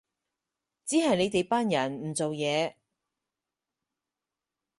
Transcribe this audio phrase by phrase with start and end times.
[0.83, 2.73] 只係你哋班人唔做嘢